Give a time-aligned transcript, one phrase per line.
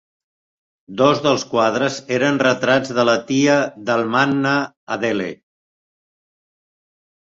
[1.01, 3.61] Dos dels quadres eren retrats de la tia
[3.93, 4.59] d'Altmannha,
[5.01, 5.33] Adele.